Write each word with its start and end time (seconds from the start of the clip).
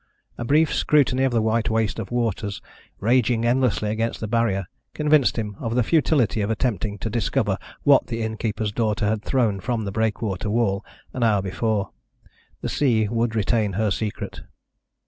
A 0.35 0.43
brief 0.43 0.73
scrutiny 0.73 1.25
of 1.25 1.31
the 1.31 1.43
white 1.43 1.69
waste 1.69 1.99
of 1.99 2.09
waters, 2.09 2.59
raging 2.99 3.45
endlessly 3.45 3.91
against 3.91 4.19
the 4.19 4.27
barrier, 4.27 4.65
convinced 4.95 5.37
him 5.37 5.55
of 5.59 5.75
the 5.75 5.83
futility 5.83 6.41
of 6.41 6.49
attempting 6.49 6.97
to 6.97 7.09
discover 7.11 7.59
what 7.83 8.07
the 8.07 8.23
innkeeper's 8.23 8.71
daughter 8.71 9.05
had 9.07 9.21
thrown 9.23 9.59
from 9.59 9.85
the 9.85 9.91
breakwater 9.91 10.49
wall 10.49 10.83
an 11.13 11.21
hour 11.21 11.43
before. 11.43 11.91
The 12.61 12.69
sea 12.69 13.09
would 13.09 13.35
retain 13.35 13.73
her 13.73 13.91
secret. 13.91 14.41